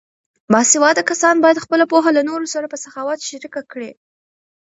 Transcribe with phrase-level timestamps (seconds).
[0.51, 3.91] باسواده کسان باید خپله پوهه له نورو سره په سخاوت شریکه کړي.